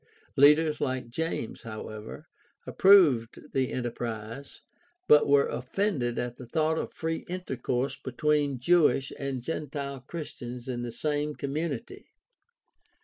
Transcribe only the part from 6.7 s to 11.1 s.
of free intercourse between Jewish and gentile Christians in the